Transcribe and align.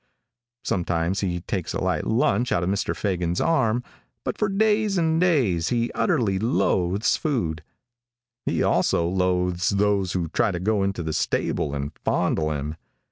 Sometimes 0.63 1.19
he 1.19 1.41
takes 1.41 1.75
a 1.75 1.79
light 1.79 2.07
lunch 2.07 2.51
out 2.51 2.63
of 2.63 2.69
Mr. 2.69 2.95
Fagan's 2.95 3.39
arm, 3.39 3.83
but 4.23 4.35
for 4.35 4.49
days 4.49 4.97
and 4.97 5.21
days 5.21 5.69
he 5.69 5.91
utterly 5.91 6.39
loathes 6.39 7.15
food. 7.15 7.61
He 8.47 8.63
also 8.63 9.05
loathes 9.07 9.69
those 9.69 10.13
who 10.13 10.27
try 10.29 10.49
to 10.49 10.59
go 10.59 10.81
into 10.81 11.03
the 11.03 11.13
stable 11.13 11.75
and 11.75 11.91
fondle 12.03 12.49
him. 12.49 12.77